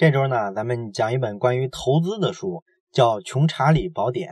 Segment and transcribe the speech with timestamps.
[0.00, 4.30] 这周呢，咱们讲一本关于投资的书，叫《穷查理宝典》。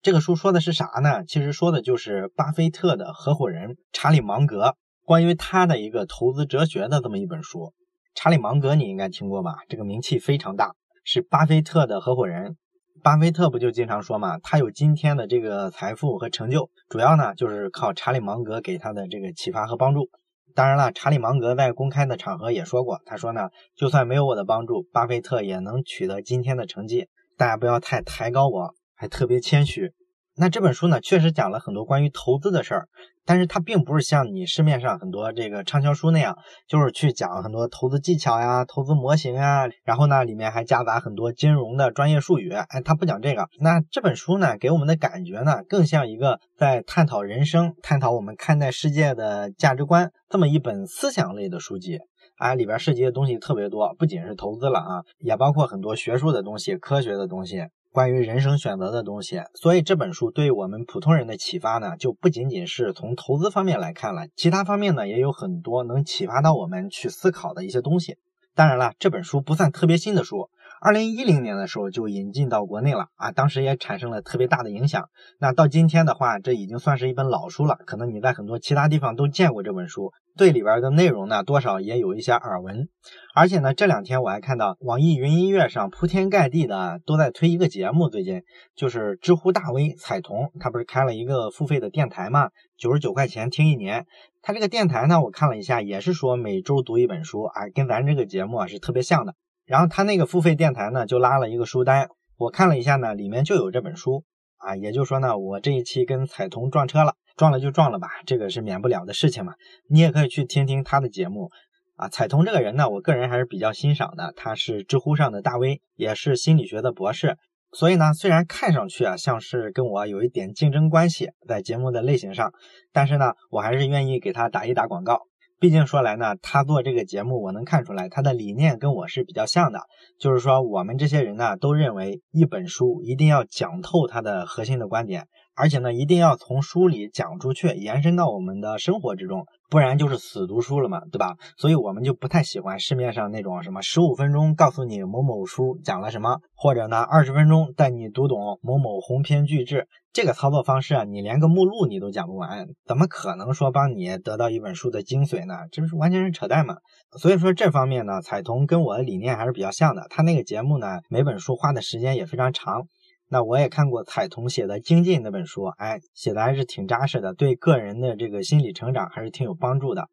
[0.00, 1.24] 这个书说的是啥呢？
[1.24, 7.74] 其实说的就是巴菲特的合伙人查理芒格，关于他的一个投资哲学的这么一本书。
[8.14, 9.56] 查理芒格你应该听过吧？
[9.68, 12.56] 这个名气非常大，是巴菲特的合伙人。
[13.02, 20.10] 巴菲特不就经常说嘛，他有今天的这个财富和成就，主要呢就是靠查理芒格给他的这个启发和帮助。
[20.58, 27.06] 当然了，查理芒格在公开的场合也说过，他说呢，就算没有我的帮助，巴菲特也能取得今天的成绩。
[27.36, 29.92] 大家不要太抬高我，还特别谦虚。
[30.40, 32.88] 那这本书呢，确实讲了很多关于投资的事儿，
[33.24, 36.38] 但是它并不是像你市面上很多这个畅销书那样，
[36.68, 42.52] 就是去讲很多投资技巧呀、投资模型啊，然后呢，里面还夹杂很多金融的专业术语。
[42.52, 43.48] 哎，它不讲这个。
[43.58, 51.98] 那这本书呢，给我们的感觉呢，更像一个在探讨人生、探讨我们看待世界的价值观这么一本思想类的书籍。
[52.36, 57.64] 啊，里边涉及的东西特别多，不仅是投资了啊，也包括很多学术的东西、科学的东西。
[57.90, 68.16] 关于人生选择的东西，所以这本书对我们普通人的启发呢，就不仅仅是从投资方面来看了，其他方面呢也有很多能启发到我们去思考的一些东西。
[68.54, 70.50] 当然了，这本书不算特别新的书。
[70.80, 75.08] 二零一零年的时候就引进到国内了啊，当时也产生了特别大的影响。
[75.40, 82.88] 那到今天的话，这已经算是一本老书了，可能你在很多其他地方都见过这本书，对里边的内容呢，多少也有一些耳闻。
[83.34, 88.42] 而且呢，这两天我还看到网易云音乐上铺天盖地的都在推一个节目，最近
[88.76, 94.06] 就是知乎大 V 彩童，他不是开了一个付费的电台嘛，九十九块钱听一年。
[94.42, 99.34] 他这个电台呢，我看了一下，也是说每周读一本书啊，跟咱这个节目啊是特别像的。
[99.68, 104.24] 然后他那个付费电台呢，就拉了一个书单，我看了一下呢，里面就有这本书
[104.56, 109.52] 啊，也就是说呢，我这一期跟彩童撞车了，撞了就撞了吧，这个是免不了的事情嘛。
[109.90, 111.50] 你也可以去听听他的节目
[111.96, 112.08] 啊。
[112.08, 117.36] 彩童这个人呢，我个人还是比较欣赏的，他是知乎上的大 V，也是心理学的博士，
[117.72, 122.50] 所以呢，虽然看上去啊像是跟我有一点竞争关系在节目的类型上，
[122.90, 125.26] 但是呢，我还是愿意给他打一打广告。
[125.60, 129.80] 毕竟说来呢，他做这个节目，我能看出来他的理念跟我是比较像的。
[130.20, 135.26] 就是说，我们这些人呢，都认为一本书一定要讲透它的核心的观点，
[135.56, 139.46] 而且呢，一定要从书里讲出去，延伸到我们的生活之中。
[139.68, 141.34] 不然就是死读书了嘛，对吧？
[141.56, 149.88] 所以我们就不太喜欢市面上那种什么十五分钟告诉你某某书讲了什么，或者呢二十分钟带你读懂某某鸿篇巨制。
[150.18, 155.54] 这个操作方式啊，你连个目录你都讲不完，怎么可能说帮你得到一本书的精髓呢？
[155.70, 156.78] 这不是完全是扯淡嘛？
[157.20, 160.08] 所以说这方面呢，彩童跟我的理念还是比较像的。
[160.10, 162.88] 他那个节目呢，每本书花的时间也非常长。
[163.28, 170.08] 那我也看过彩童写的《精进》那本书，哎，写的还是挺扎实的，对个人的这个心理成长还是挺有帮助的。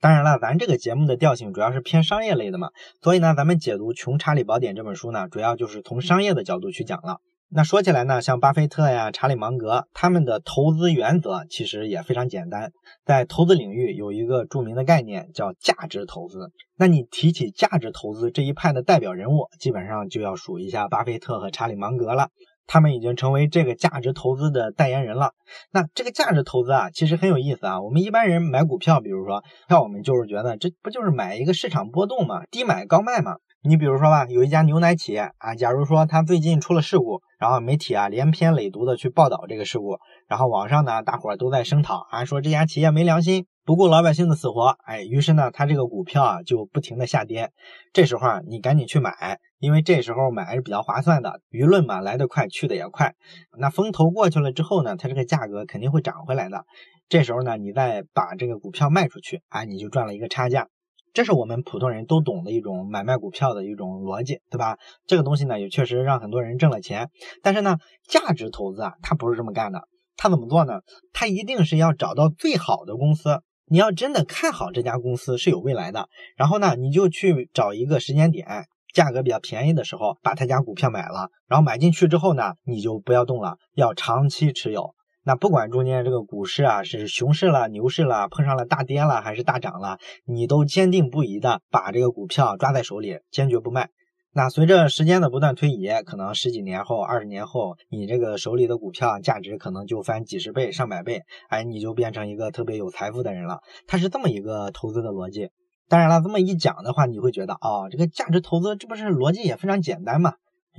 [0.00, 2.68] 当然了，咱这个节目的调性主要是偏商业类的嘛，
[3.02, 7.18] 所以呢，咱们解读《穷查理宝典》这本书呢，主要就是从商业的角度去讲了。
[7.50, 12.72] 那说起来呢，像巴菲特呀、查理芒格他们的投资原则其实也非常简单，
[13.06, 16.50] 在投资领域有一个著名的概念叫价值投资。
[16.76, 22.28] 那你提起价值投资这一派的代表人物，基本上就要数一下巴菲特和查理芒格了。
[22.66, 25.32] 他们已经成为这个价值投资的代言人了。
[25.72, 27.80] 那这个价值投资啊，其实很有意思啊。
[27.80, 33.36] 我们一般人买股票，比如说，像我们就是觉得这不就是买一个市场波动嘛，低买高卖嘛。
[33.62, 39.98] 你比如说吧，有一家牛奶企业啊，假如说它最近出了事故，然后媒体啊连篇累牍的去报道这个事故，
[40.28, 43.46] 然后网上呢大伙儿都在声讨啊，说这家企业没良心。
[43.64, 47.50] 不顾老百姓的死活，哎，于是呢，他这个股票啊就不停的下跌。
[47.92, 51.42] 这时候啊，你赶紧去买，因为这时候买是比较划算的。
[51.50, 53.14] 舆论嘛，来得快，去的也快。
[53.58, 56.64] 那风头过去了之后呢，它这个价格肯定会涨回来的。
[57.10, 60.68] 这时候呢，你再把这个股票卖出去，啊，你就赚了一个差价。
[61.18, 64.78] 这是我们普通人都懂的一种买卖股票的一种逻辑，对吧？
[65.04, 67.10] 这个东西呢，也确实让很多人挣了钱。
[67.42, 69.82] 但是呢，价值投资啊，它不是这么干的。
[70.16, 70.74] 它怎么做呢？
[71.12, 73.40] 它一定是要找到最好的公司。
[73.66, 78.46] 你要真的看好这家公司是有未来的，然后呢，你就去找一个时间点，
[78.94, 84.94] 价格比较便宜的时候，把他家股票买了，然后买进去之后呢，你就不要动了，要长期持有。
[85.28, 93.90] 那不管中间这个股市啊是熊市了、牛市了，碰上了大跌了还是大涨了，你都坚定不移的把这个股票抓在手里，坚决不卖。
[94.32, 101.20] 那随着时间的不断推移，可能十几年后、二十年后，你这个手里的股票价值可能就翻几十倍、上百倍，
[101.50, 103.58] 哎，你就变成一个特别有财富的人了。
[103.86, 105.50] 它是这么一个投资的逻辑。
[105.90, 110.32] 当然了，这么一讲的话，你会觉得，哦，这个价值投资这不是逻辑也非常简单嘛？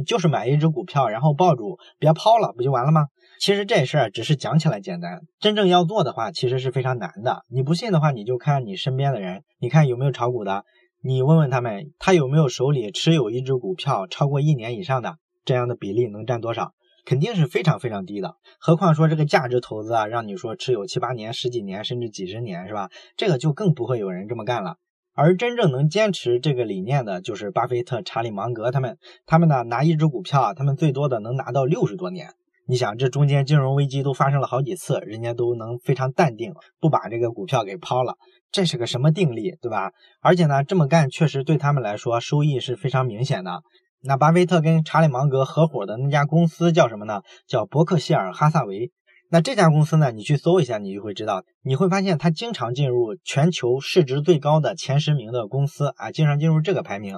[0.08, 3.10] 就是买一只股票，然后抱住，别抛了，不就完了吗？
[3.40, 7.46] 其实这事儿只是讲起来简单，真正要做的话，其实是非常难的。
[7.48, 10.66] 你不信的话，你就看你身边的人，你看有没有炒股的。
[11.02, 15.16] 你问问他们，他有没有手里持有一只股票超过一年以上的，
[15.46, 16.74] 这样的比例能占多少？
[17.06, 18.36] 肯定是非常非常低的。
[18.60, 22.90] 何况说这个价值投资啊，让你说持有七八年、十几年，甚至几十年，是吧？
[23.16, 24.76] 这个就更不会有人这么干了。
[25.14, 28.98] 而真正能坚持这个理念的，就是巴菲特、查理芒格他们。
[29.26, 32.34] 他们呢，拿一只股票啊，他们最多的能拿到六十多年。
[32.70, 38.14] 你想，这中间金融危机都发生了好几次，人家都能非常淡定，不把这个股票给抛了。
[38.52, 39.90] 这是个什么定力，对吧？
[40.22, 43.64] 而且呢，这么干确实对他们来说收益是非常明显的。
[44.04, 47.22] 那巴菲特跟查理芒格合伙的那家公司叫什么呢？
[47.48, 48.92] 叫伯克希尔哈萨维。
[49.32, 50.12] 那这家公司呢？
[50.12, 57.18] 你去搜一下，你就会知道，你会发现它经常进入全球市值最高的前十名的公司啊，经常进入这个排名。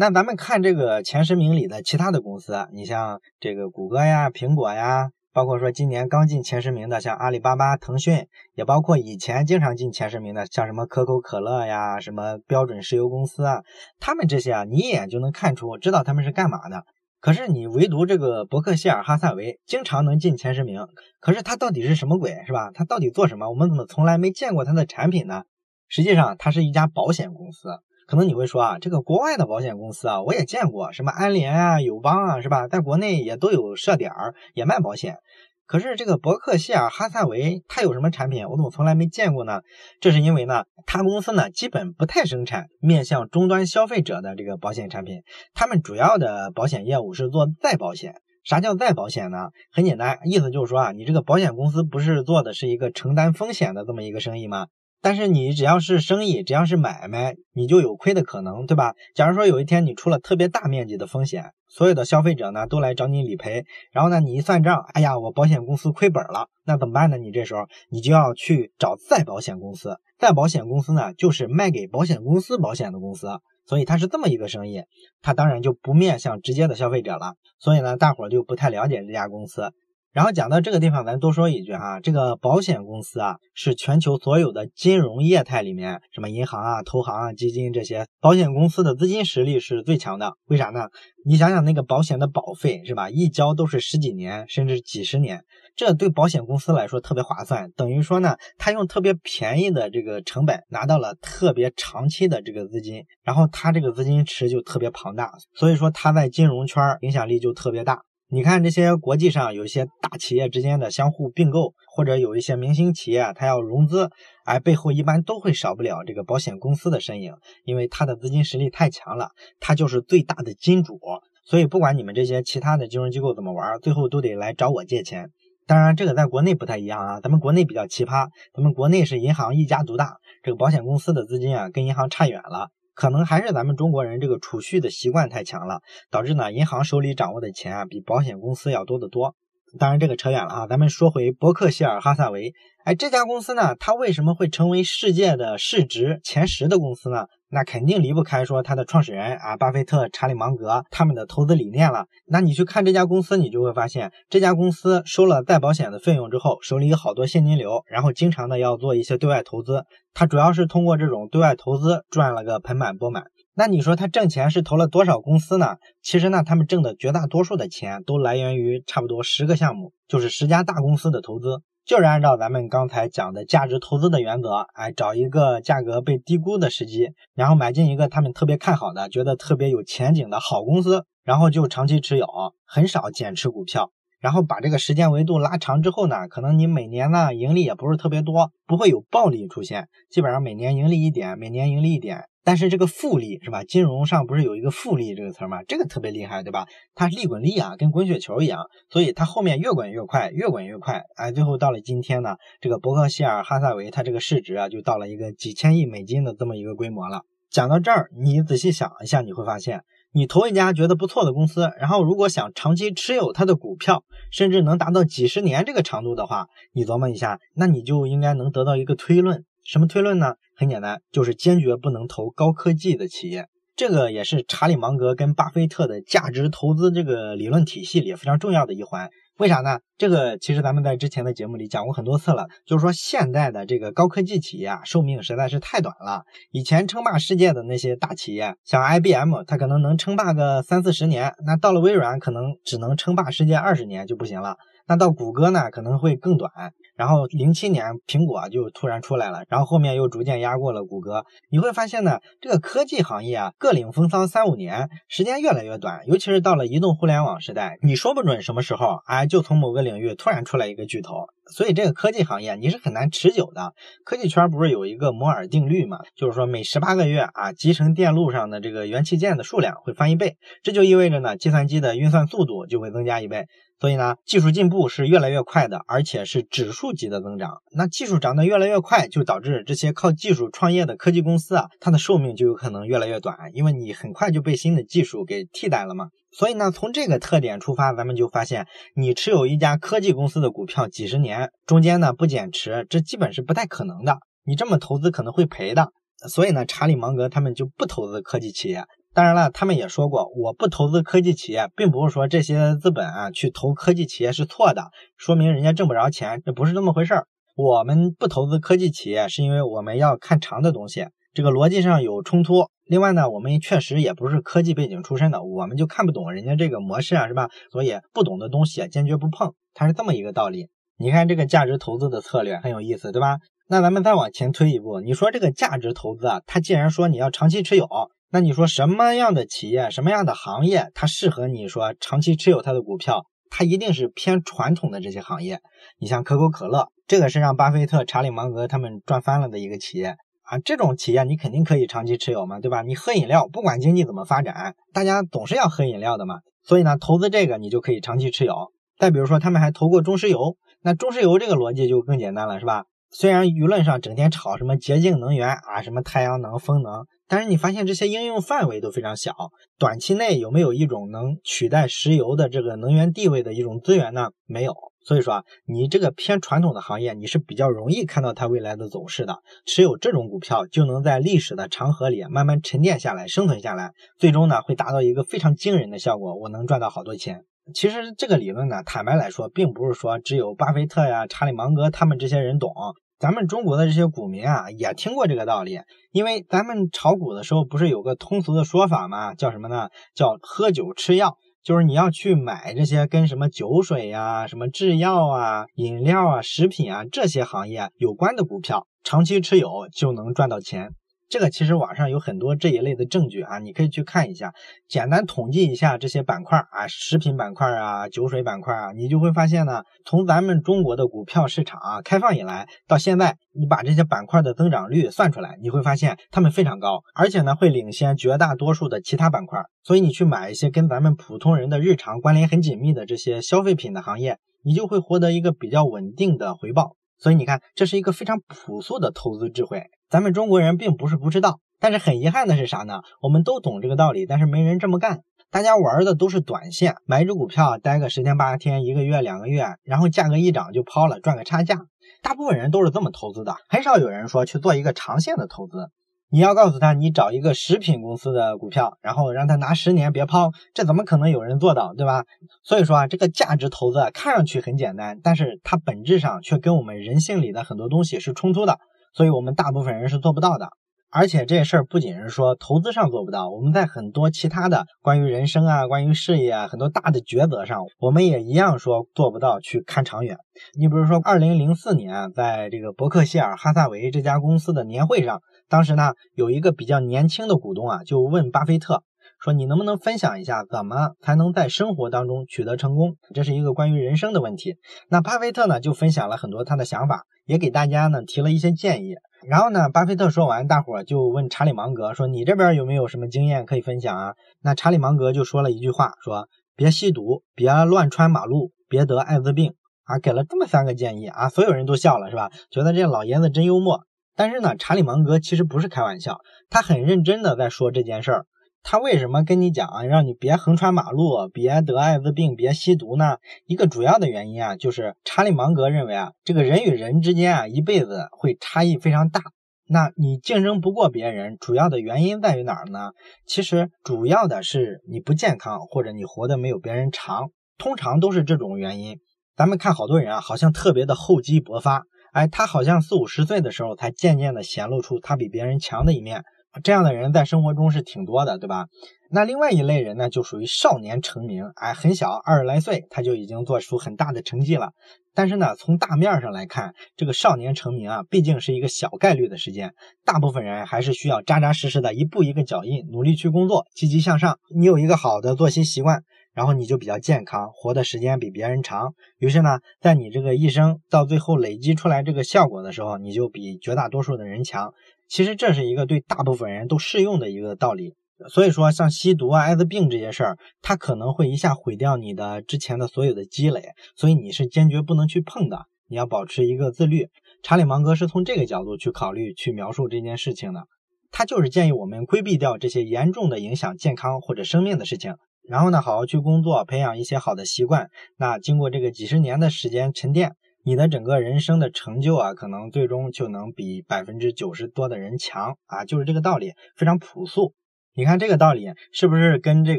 [0.00, 13.64] 那咱们看这个前十名里的其他的公司，你像这个谷歌呀、苹果呀，包括说今年刚进前十名的像阿里巴巴、腾讯，也包括以前经常进前十名的像什么可口可乐呀、什么标准石油公司啊，
[13.98, 16.84] 他们这些啊，你一眼就能看出，知道他们是干嘛的。
[17.18, 20.86] 可是你唯独这个伯克希尔哈萨维经常能进前十名，
[21.18, 22.70] 可是它到底是什么鬼，是吧？
[22.72, 23.50] 它到底做什么？
[23.50, 25.42] 我们怎么从来没见过它的产品呢？
[25.88, 27.80] 实际上，它是一家保险公司。
[28.08, 32.66] 可能你会说啊，这个国外的保险公司啊，我也见过，什么安联啊、友邦啊，是吧？
[32.66, 35.18] 在国内也都有设点儿，也卖保险。
[35.66, 38.48] 可是这个伯克希尔哈萨维它有什么产品？
[38.48, 39.60] 我怎么从来没见过呢？
[40.00, 45.20] 这是因为呢，它公司呢基本不太生产面向终端消费者的这个保险产品，
[45.52, 48.14] 他们主要的保险业务是做再保险。
[48.42, 49.50] 啥叫再保险呢？
[49.70, 54.68] 很简单，意思就是说啊，你这个保险公司不是做的是一个承担风险的这么一个生意吗？
[55.00, 58.94] 但是你只要是生意，只要是买卖，你就有亏的可能，对吧？
[59.14, 67.16] 假如说有一天你出了特别大面积的风险，所有的消费者呢都来找你理赔，然后呢你一算账，哎呀，我保险公司亏本了，那怎么办呢？
[67.16, 73.28] 你这时候你就要去找再保险公司，再保险公司呢就是卖给保险公司保险的公司，
[73.66, 74.82] 所以它是这么一个生意，
[75.22, 79.72] 它当然就不面向直接的消费者了，所以呢大伙就不太了解这家公司。
[80.12, 90.32] 然后讲到这个地方，咱多说一句哈，这个保险公司啊，是全球所有的金融业态里面，什么银行啊、投行啊、基金这些，保险公司的资金实力是最强的。
[90.46, 90.88] 为啥呢？
[91.24, 93.10] 你想想那个保险的保费是吧？
[93.10, 95.44] 一交都是十几年，甚至几十年，
[95.76, 97.70] 这对保险公司来说特别划算。
[97.72, 108.02] 等于说呢，他用特别便宜的这个成本拿到了特别长期的这个资金，然后他这个资金池就特别庞大，所以说他在金融圈影响力就特别大。
[108.30, 114.10] 你看这些国际上有一些大企业之间的相互并购，或者有一些明星企业它要融资，
[114.44, 117.32] 哎，背后一般都会少不了这个保险公司的身影，
[117.64, 119.30] 因为它的资金实力太强了，
[119.60, 121.00] 它就是最大的金主。
[121.46, 125.30] 所以不管你们这些其他的金融机构怎么玩，最后都得来找我借钱。
[125.66, 132.68] 当然，这个在国内不太一样啊，咱们国内比较奇葩，咱们国内是银行一家独大，这个保险公司的资金啊跟银行差远了。
[132.98, 139.36] 可能还是咱们中国人这个储蓄的习惯太强了，导致呢银行手里掌握的钱啊比保险公司要多得多。
[139.78, 142.54] 当然这个扯远了啊，咱们说回伯克希尔哈萨维。
[142.84, 147.26] 哎，这家公司呢，它为什么会成为世界的市值前十的公司呢？
[147.50, 152.06] 那肯定离不开说它的创始人啊，巴菲特、查理芒格他们的投资理念了。
[152.26, 159.84] 那你去看这家公司，你就会发现，这家公司收了再保险的费用之后，手里有好多现金流，然后经常的要做一些对外投资。
[160.14, 163.24] 它主要是通过这种对外投资赚了个盆满钵满。
[163.58, 165.78] 那你说他挣钱是投了多少公司呢？
[166.00, 171.60] 其实呢，他们挣的绝大多数的钱都来源于差不多十个项目，就是十家大公司的投资。
[171.84, 182.28] 就是按照咱们刚才讲的价值投资的原则，哎，找一个价格被低估的时机，然后买进一个他们特别看好的、觉得特别有前景的好公司，然后就长期持有，
[182.64, 192.26] 很少减持股票，然后把这个时间维度拉长之后呢，可能你每年呢盈利也不是特别多，不会有暴利出现，基本上每年盈利一点，每年盈利一点。
[192.48, 193.62] 但是这个复利是吧？
[193.62, 195.62] 金融上不是有一个复利这个词儿吗？
[195.64, 196.66] 这个特别厉害，对吧？
[196.94, 207.20] 它利滚利啊，跟滚雪球一样，所以它后面越滚越快，越滚越快，哎，最后到了今天呢，这个伯克希尔哈萨维它这个市值啊，就到了一个几千亿美金的这么一个规模了。
[207.50, 219.44] 讲到这儿，你仔细想一下，你会发现，你投一家觉得不错的公司，然后如果想长期持有它的股票，甚至能达到几十年这个长度的话，你琢磨一下，那你就应该能得到一个推论。
[219.68, 220.32] 什么推论呢？
[220.56, 223.48] 很简单，就是坚决不能投高科技的企业。
[223.76, 229.10] 这个也是查理芒格跟巴菲特的价值投资这个理论体系里非常重要的一环。
[229.36, 229.80] 为啥呢？
[229.98, 236.22] 这个其实咱们在之前的节目里讲过很多次了，就是说现在的这个高科技企业啊，寿命实在是太短了。
[236.50, 244.56] 以前称霸世界的那些大企业，像 IBM，它可能能称霸个三四十年，那到了微软，可能只能称霸世界二十年就不行了。
[244.86, 246.50] 那到谷歌呢，可能会更短。
[246.98, 251.24] 然后零七年苹果就突然出来了，然后后面又逐渐压过了谷歌。
[251.48, 256.00] 你会发现呢，这个科技行业啊，各领风骚三五年，时间越来越短。
[256.08, 261.28] 尤其是到了移动互联网时代，你说不准什么时候啊，就从某个领域突然出来一个巨头。
[261.50, 263.72] 所以这个科技行业你是很难持久的。
[264.04, 266.00] 科技圈不是有一个摩尔定律嘛？
[266.16, 273.46] 就是说每十八个月啊，集成电路上的这个元器件的数量会翻一倍，这就意味着呢，计算机的运算速度就会增加一倍。
[273.80, 277.58] 所以呢，技术进步是越来越快的，而且是指数级的增长。
[277.72, 286.08] 那技术涨得越来越快，就导致这些靠技术创业的科技公司啊，它的寿命就有可能越来越短，因为你很快就被新的技术给替代了嘛。
[286.30, 294.18] 所以呢，从这个特点出发，咱们就发现，你持有一家科技公司的股票几十年，中间呢不减持，这基本是不太可能的。
[294.44, 295.92] 你这么投资可能会赔的。
[296.28, 298.82] 所以呢，查理芒格他们就不投资科技企业。
[299.18, 307.26] 当然了，他们也说过，我不投资科技企业，并不是说这些资本啊去投科技企业是错的，说明人家挣不着钱，这不是这么回事儿。
[307.56, 312.68] 我们不投资科技企业，是因为我们要看长的东西，这个逻辑上有冲突。
[312.86, 317.50] 另外呢，我们确实也不是科技背景出身的，我们就看不懂人家这个模式啊，是吧？
[317.72, 320.68] 所以不懂的东西坚决不碰，它是这么一个道理。
[320.96, 323.38] 你看这个价值投资的策略很有意思，对吧？
[323.66, 327.88] 那咱们再往前推一步，你说这个价值投资啊，它既然说你要长期持有。
[328.30, 333.24] 那你说什么样的企业、什么样的行业，它适合你说长期持有它的股票？
[333.50, 335.60] 它一定是偏传统的这些行业。
[335.98, 340.58] 你像可口可乐，这个是让巴菲特、查理芒格他们赚翻了的一个企业啊。
[340.62, 342.82] 这种企业你肯定可以长期持有嘛，对吧？
[342.82, 346.40] 你喝饮料，不管经济怎么发展，大家总是要喝饮料的嘛。
[346.62, 348.70] 所以呢，投资这个你就可以长期持有。
[348.98, 352.84] 再比如说，他们还投过中石油，那中石油这个逻辑就更简单了，是吧？
[353.10, 357.06] 虽然舆论上整天炒什么洁净能源啊，什么太阳能、风能。
[357.28, 359.34] 但是你发现这些应用范围都非常小，
[359.78, 364.30] 短期内有没有一种能取代石油的这个能源地位的一种资源呢？
[364.46, 364.74] 没有。
[365.04, 369.38] 所以说啊，你这个偏传统的行业，你是比较容易看到它未来的走势的。
[369.64, 377.44] 持有这种股票，就能在历史的长河里慢慢沉淀下来，生存下来，最终呢会达到一个非常惊人的效果，我能赚到好多钱。
[377.74, 382.72] 其实这个理论呢，坦白来说，并不是说只有巴菲特呀、查理芒格他们这些人懂。
[383.18, 385.80] 咱们中国的这些股民啊，也听过这个道理，
[386.12, 389.34] 因为咱们炒股的时候，不是有个通俗的说法吗？
[389.34, 389.88] 叫什么呢？
[390.14, 400.90] 叫喝酒吃药，就是你要去买这些跟什么酒水呀、什么制药啊、饮料啊、食品啊这些行业有关的股票，长期持有就能赚到钱。
[401.28, 404.54] 这个其实网上有很多这一类的证据啊，你可以去看一下，
[404.88, 419.60] 简单统计一下这些板块啊，食品板块啊，酒水板块啊，你就会发现呢，从咱们中国的股票市场啊开放以来到现在，你把这些板块的增长率算出来，你会发现它们非常高，而且呢会领先绝大多数的其他板块。
[419.84, 426.96] 所以你去买一些跟咱们普通人的日常关联很紧密的这些消费品的行业，你就会获得一个比较稳定的回报。
[427.18, 429.84] 所以你看，这是一个非常朴素的投资智慧。
[430.08, 433.00] 咱们中国人并不是不知道，但是很遗憾的是啥呢？
[433.20, 435.20] 我们都懂这个道理，但是没人这么干。
[435.50, 441.86] 大家玩的都是短线，买一只股票待个十天八天、一个月两个月，然后价格一涨就抛了，赚个差价。
[442.22, 445.88] 大部分人都是这么投资的，很少有人说去做一个长线的投资。
[446.30, 452.24] 你要告诉他，你找一个食品公司的股票，然后让他拿十年别抛，这怎么可能有人做到，对吧？
[452.62, 458.78] 所以说啊，这个价值投资啊，看上去很简单，但是它本质上却跟我们人性里的很多东西是冲突的，
[459.14, 460.68] 所以我们大部分人是做不到的。
[461.10, 470.36] 而且这事儿不仅是说投资上做不到，我们在很多其他的关于人生啊、关于事业啊很多大的抉择上，我们也一样说做不到去看长远。
[470.78, 479.02] 你比如说，二零零四年在这个伯克希尔哈萨维这家公司的年会上，当时呢有一个比较年轻的股东啊，就问巴菲特
[479.40, 484.76] 说：“你能不能分享一下，怎么才能在生活当中取得成功？”这是一个关于人生的问题。
[485.08, 489.14] 那巴菲特呢就分享了很多他的想法，也给大家呢提了一些建议。
[489.48, 502.50] 然后呢，巴菲特说完，大伙儿就问查理芒格说：“你这边有没有什么经验可以分享啊？”那查理芒格就说了一句话，说：“别吸毒，别乱穿马路，别得艾滋病啊。”给了这么三个建议啊，所有人都笑了，是吧？
[502.70, 504.00] 觉得这老爷子真幽默。
[504.34, 508.46] 但是呢，查理芒格其实不是开玩笑，他很认真的在说这件事儿。
[508.82, 513.36] 他为什么跟你讲啊，让你别横穿马路，别得艾滋病，别吸毒呢？
[513.66, 519.42] 一个主要的原因啊，就是查理芒格认为啊，这个人与人之间啊，一辈子会差异非常大。
[519.90, 523.12] 那你竞争不过别人，主要的原因在于哪儿呢？
[523.46, 529.18] 其实主要的是你不健康，或者你活得没有别人长，通常都是这种原因。
[529.56, 536.44] 咱们看好多人啊，好像特别的厚积薄发，哎，他好像四五十岁的时候才渐渐的显露出他比别人强的一面。
[536.82, 538.86] 这样的人在生活中是挺多的，对吧？
[539.30, 544.92] 那另外一类人呢，就属于少年成名，哎，很小，二十来岁他就已经做出很大的成绩了。
[545.34, 549.92] 但是呢，从大面上来看，这个少年成名啊，毕竟是一个小概率的事件，
[550.24, 554.58] 大部分人还是需要扎扎实实的一步一个脚印，努力去工作，积极向上。
[554.74, 559.14] 你有一个好的作息习惯，然后你就比较健康，活的时间比别人长。
[559.38, 564.92] 于是呢，在你这个一生到最后累积出来这个效果的时候，你就比绝大多数的人强。
[565.28, 568.14] 其实这是一个对大部分人都适用的一个道理。
[568.48, 575.86] 所以说，像吸毒啊、艾滋病这些事儿，它可能会一下毁掉你的之前的所有的积累，所以你是坚决不能去碰的。
[576.08, 577.28] 你要保持一个自律。
[577.62, 580.84] 查理芒格是从这个角度去考虑、去描述这件事情的。
[581.30, 585.34] 他就是建议我们规避掉这些严重的影响健康或者生命的事情，
[585.68, 588.08] 然后呢，好好去工作，培养一些好的习惯。
[588.38, 590.54] 那经过这个几十年的时间沉淀，
[590.88, 597.74] 你的整个人生的成就啊，可能最终就能比百分之九十多的人强啊，就是这个道理，非常朴素。
[598.14, 599.98] 你看这个道理是不是跟这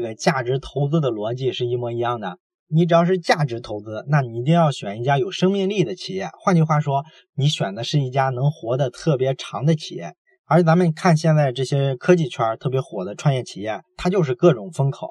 [0.00, 2.38] 个价值投资的逻辑是一模一样的？
[2.68, 6.28] 你只要是价值投资，那你一定要选一家有生命力的企业。
[6.40, 7.04] 换句话说，
[7.36, 10.14] 你选的是一家能活得特别长的企业。
[10.44, 15.08] 而咱们看现在这些科技圈特别火的创业企业，它就是各种风口。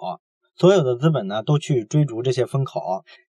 [0.60, 2.82] 所有的资本呢都去追逐这些风口，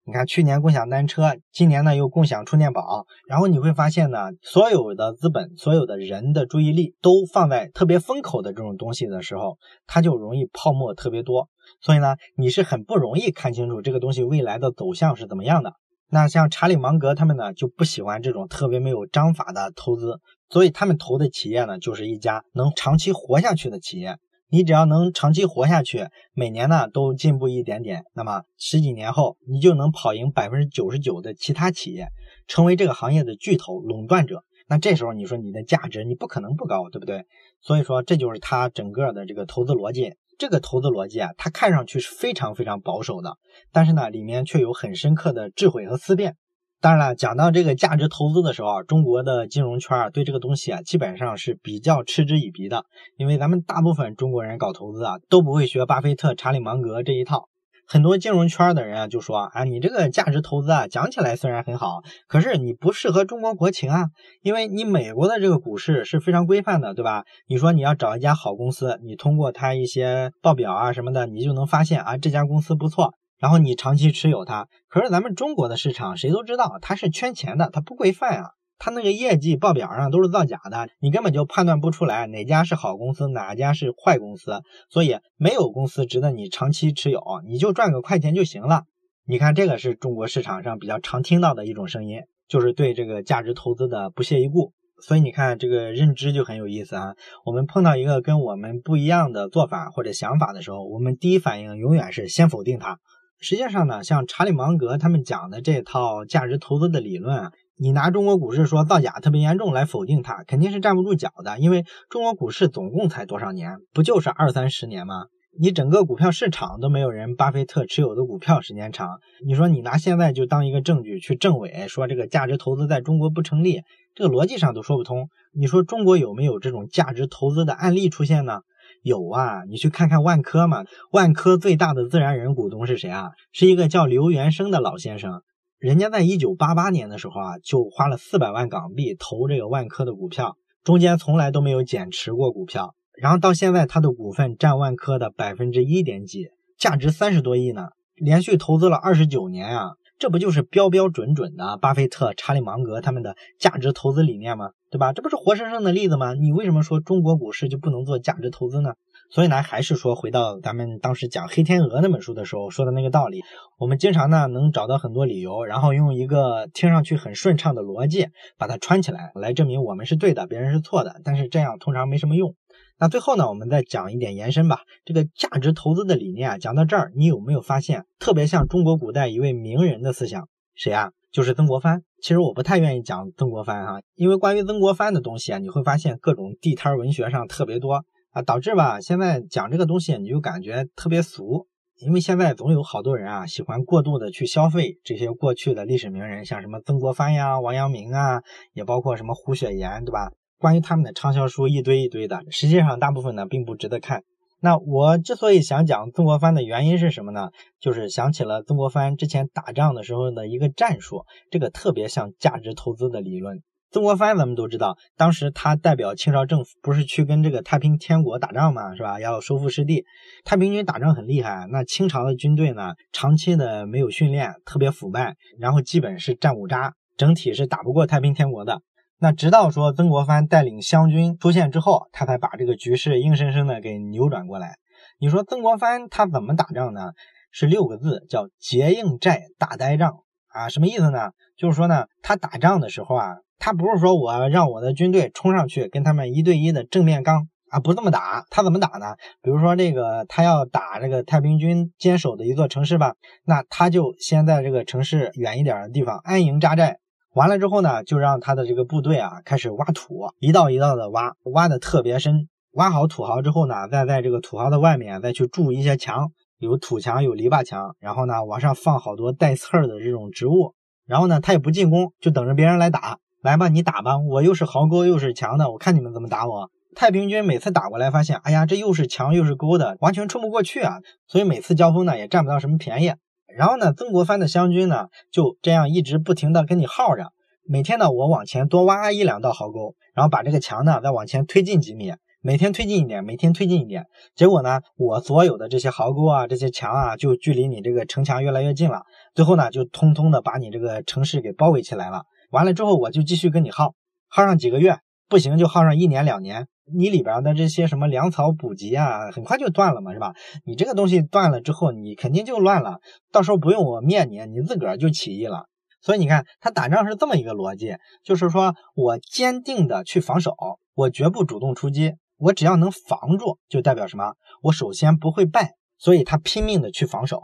[0.04, 11.48] 你看去年共享单车，今年呢又共享充电宝，然后你会发现呢，所有的资本、所有的人的注意力都放在特别风口的这种东西的时候，它就容易泡沫特别多，
[11.80, 15.74] 所以呢，你是很不容易看清楚这个东西未来的走向是怎么样的。
[16.08, 20.18] 那像查理芒格他们呢就不喜欢这种特别没有章法的投资，
[20.48, 24.16] 所以他们投的企业呢就是一家能长期活下去的企业。
[24.50, 32.08] 你只要能长期活下去，每年呢都进步一点点，那么十几年后你就能跑赢百分之九十九的其他企业，
[32.46, 34.44] 成为这个行业的巨头垄断者。
[34.68, 37.24] 那这时候你说你的价值你不可能不高，对不对？
[37.60, 40.14] 所以说这就是他整个的这个投资逻辑。
[40.38, 43.36] 这个投资逻辑啊，它看上去是非常非常保守的，
[43.72, 46.36] 但是呢里面却有很深刻的智慧和思辨。
[46.82, 52.86] 当然了，讲到这个价值投资的时候啊，中国的金融圈啊，对这个东西啊，基本上是比较嗤之以鼻的。
[53.18, 57.48] 因为咱们大部分中国人搞投资啊，都不会学巴菲特、查理芒格这一套。
[57.86, 64.06] 很多金融圈的人啊，就说啊，你这个价值投资啊，讲起来虽然很好，可是你不适合中国国情啊，
[64.40, 67.24] 因为你美国的这个股市是非常规范的，对吧？
[67.46, 73.12] 你说你要找一家好公司，你通过它一些报表啊什么的，你就能发现啊，这家公司不错。
[73.40, 88.84] 然后你长期持有它，可是咱们中国的市场谁都知道它是圈钱的，它不规范啊，它那个业绩报表上都是造假的，你根本就判断不出来哪家是好公司，哪家是坏公司，所以没有公司值得你长期持有，你就赚个快钱就行了。
[89.26, 94.72] 你看这个是中国市场上比较常听到的一种声音，就是对这个价值投资的不屑一顾。
[95.02, 97.14] 所以你看这个认知就很有意思啊，
[97.46, 102.98] 我们碰到一个跟我们不一样的做法或者想法的时候，我们第一反应永远是先否定它。
[103.40, 111.58] 实际上呢，像查理芒格他们讲的这套价值投资的理论，你拿中国股市说造假特别严重来否定它，肯定是站不住脚的。
[111.58, 115.24] 因为中国股市总共才多少年，不就是二三十年吗？
[115.58, 119.18] 你整个股票市场都没有人巴菲特持有的股票时间长。
[119.44, 123.80] 你说你拿现在就当一个证据去证伪，说这个价值投资在中国不成立，
[124.14, 125.28] 这个逻辑上都说不通。
[125.52, 128.60] 你说中国有没有这种价值投资的案例出现呢？
[129.02, 130.84] 有啊，你去看看万科嘛。
[131.10, 133.30] 万科最大的自然人股东是谁啊？
[133.52, 135.42] 是一个叫刘元生的老先生。
[135.78, 142.94] 人家在一九八八年的时候啊，就花了四百万港币投这个万科的股票，中间从来都没有减持过股票。
[143.20, 147.88] 然后到现在，他的股份占万科的百分之一点几，价值三十多亿呢。
[148.14, 154.72] 连续投资了二十九年啊，这不就是标标准准的巴菲特、查理芒格他们的价值投资理念吗？
[154.90, 155.14] 对吧？
[155.14, 156.34] 这不是活生生的例子吗？
[156.34, 158.92] 你为什么说中国股市就不能做价值投资呢？
[159.30, 163.40] 所以呢，还是说回到咱们当时讲《黑天鹅》那本书的时候说的那个道理，
[163.78, 168.26] 我们经常呢能找到很多理由，然后用一个听上去很顺畅的逻辑
[168.58, 171.14] 把它串起来，来证明我们是对的，别人是错的。
[171.24, 172.54] 但是这样通常没什么用。
[173.00, 174.80] 那最后呢，我们再讲一点延伸吧。
[175.06, 180.46] 这个价值投资的理念啊，讲到这儿，你有没有发现特别像中国古代一位名人的思想？
[180.74, 181.10] 谁啊？
[181.32, 191.66] 就是曾国藩，其实我不太愿意讲曾国藩哈，因为关于曾国藩的东西啊，你会发现各种地摊文学上特别多啊，导致吧现在讲这个东西你就感觉特别俗，
[192.00, 198.42] 因为现在总有好多人啊喜欢过度的去消费这些过去的历史名人，像什么曾国藩呀、王阳明啊，
[198.74, 200.32] 也包括什么胡雪岩，对吧？
[200.60, 204.22] 关于他们的畅销书一堆一堆的，实际上大部分呢并不值得看。
[204.60, 207.48] 那我之所以想讲曾国藩的原因是什么呢？
[207.80, 213.62] 就是想起了曾国藩之前打仗的时候的一个战术，这个特别像价值投资的理论。
[213.90, 219.18] 曾国藩咱们都知道，当时他代表清朝政府，不是去跟这个太平天国打仗嘛，是吧？
[219.18, 220.04] 要收复失地。
[220.44, 228.82] 太平军打仗很厉害，那清朝的军队呢，长期的没有训练，特别腐败，然后基本是战五渣，整体是打不过太平天国的。
[229.22, 234.76] 那直到说曾国藩带领湘军出现之后，他才把这个局势硬生生的给扭转过来。
[235.18, 237.12] 你说曾国藩他怎么打仗呢？
[237.52, 240.70] 是六个字，叫结硬寨打呆仗啊？
[240.70, 241.32] 什么意思呢？
[241.58, 243.36] 就是说呢，他打仗的时候啊。
[243.62, 248.46] 他不是说我让我的军队冲上去跟他们一对一的正面刚啊，不这么打。
[248.48, 249.16] 他怎么打呢？
[249.42, 257.00] 比如说这个，他要打这个太平军坚守的一座城市吧，那他就先在这个城市远一点的地方安营扎寨。
[257.32, 262.48] 完了之后呢，就让他的这个部队啊开始挖土，一道一道的挖，挖的特别深。
[262.72, 270.74] 挖好土壕之后呢，再在这个土壕的外面再去筑一些墙，有土墙，有篱笆墙，然后呢往上放好多带刺儿的这种植物。
[271.06, 273.18] 然后呢，他也不进攻，就等着别人来打。
[273.42, 276.70] 来吧，你打吧，我又是壕沟又是墙的，我看你们怎么打我。
[276.94, 283.12] 太平军每次打过来，发现，哎呀，这又是墙又是沟的，完全冲不过去啊，所以每次交锋呢也占不到什么便宜。
[283.56, 287.32] 然后呢，曾国藩的湘军呢就这样一直不停的跟你耗着，
[287.66, 299.02] 每天呢我往前多挖一两道壕沟，然后把这个墙呢再往前推进几米，每天推进一点，每天推进一点，结果呢，我所有的这些壕沟啊，这些墙啊，就距离你这个城墙越来越近了，
[299.34, 302.22] 最后呢就通通的把你这个城市给包围起来了。
[302.50, 303.94] 完了之后，我就继续跟你耗，
[304.28, 306.66] 耗上几个月，不行就耗上一年两年。
[306.94, 310.34] 你里边的这些什么粮草补给啊，很快就断了嘛，是吧？
[310.64, 312.98] 你这个东西断了之后，你肯定就乱了，
[313.32, 315.66] 到时候不用我灭你，你自个儿就起义了。
[316.02, 320.54] 所以你看，他打仗是这么一个逻辑，就是说我坚定的去防守，
[320.94, 324.34] 我绝不主动出击，我只要能防住，就代表什么？
[324.62, 327.40] 我首先不会败，所以他拼命的去防守。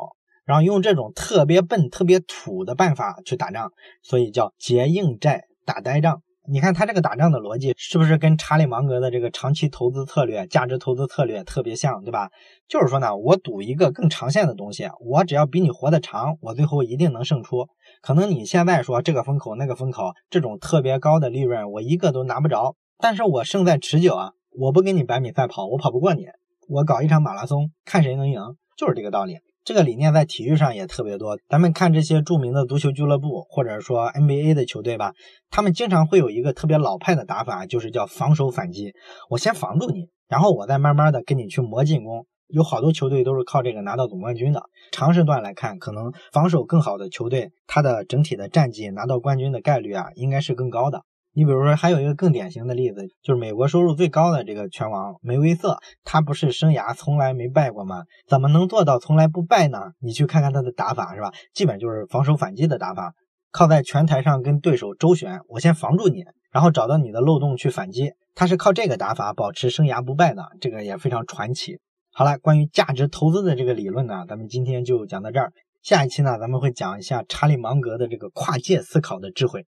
[0.47, 6.23] 然后用这种特别笨、特别土的办法去打仗，所以叫结硬寨打呆仗。
[6.49, 12.31] 你看他这个打仗的逻辑，是不是跟查理芒格的这个长期投资策略、价值投资策略特别像，对吧？
[12.69, 17.67] 就是说呢，我赌一个更长线的东西，我只要比你活得长，我最后一定能胜出。
[18.01, 24.33] 可能你现在说这个风口那个风口，这种特别高的利润，我一个都拿不着，但是我胜在持久啊！
[24.59, 26.27] 我不跟你百米赛跑，我跑不过你，
[26.69, 28.41] 我搞一场马拉松，看谁能赢，
[28.77, 29.39] 就是这个道理。
[29.67, 31.37] 这个理念在体育上也特别多。
[31.49, 35.13] 咱们看这些著名的足球俱乐部，或者说 NBA 的球队吧，
[35.51, 38.95] 他们经常会有一个特别老派的打法，就是叫防守反击。
[39.29, 42.27] 我先防住你，然后我再慢慢的跟你去磨进攻。
[42.47, 44.63] 有好多球队都是靠这个拿到总冠军的。
[44.93, 51.03] 长时段来看，可能防守更好的球队，它的整体的战绩拿到冠军的概率啊，应该是更高的。
[51.37, 58.05] 你比如说，还有一个更典型的例子，就是美国收入最高的这个拳王梅威瑟，他不是生涯从来没败过吗？
[58.27, 59.92] 怎么能做到从来不败呢？
[60.01, 61.31] 你去看看他的打法，是吧？
[61.53, 63.12] 基本就是防守反击的打法，
[63.53, 68.12] 靠在拳台上跟对手周旋，我先防住你，然后找到你的漏洞去反击。
[68.35, 71.79] 他是靠这个打法保持生涯不败的，这个也非常传奇。
[72.14, 75.53] 好了，关于价值投资的这个理论呢，咱们今天就讲到这儿。
[75.83, 79.66] 下一期呢，咱们会讲一下查理芒格的这个跨界思考的智慧。